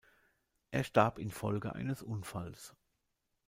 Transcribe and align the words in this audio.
Er 0.71 0.81
starb 0.83 1.19
infolge 1.19 1.75
eines 1.75 2.01
Unfalls. 2.01 2.75